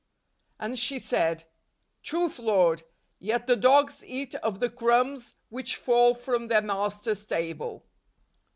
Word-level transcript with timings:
"And 0.59 0.79
she 0.79 0.97
said. 0.97 1.43
Truth, 2.01 2.39
Lord: 2.39 2.81
yet 3.19 3.45
the 3.45 3.55
dogs 3.55 4.03
eat 4.03 4.33
oj 4.43 4.59
the 4.59 4.71
crumbs 4.71 5.35
which 5.49 5.75
fall 5.75 6.15
from 6.15 6.47
their 6.47 6.63
masters' 6.63 7.23
table." 7.23 7.85